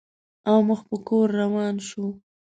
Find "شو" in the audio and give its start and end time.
1.87-2.05